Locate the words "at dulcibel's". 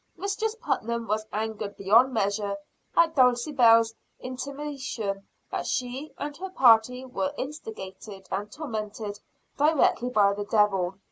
2.97-3.93